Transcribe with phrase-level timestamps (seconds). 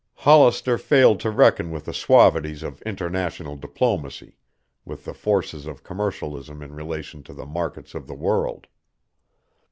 [0.15, 4.35] Hollister failed to reckon with the suavities of international diplomacy,
[4.83, 8.65] with the forces of commercialism in relation to the markets of the world.